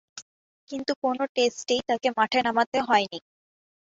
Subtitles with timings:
[0.69, 3.19] কিন্তু কোন টেস্টেই তাকে মাঠে নামতে হয়নি।